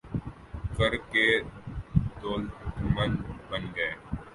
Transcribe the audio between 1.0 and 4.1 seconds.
کے دولتمند بن گئے